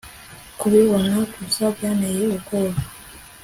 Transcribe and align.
kubibona 0.59 1.15
gusa 1.35 1.63
byanteye 1.75 2.21
ubwoba 2.35 2.79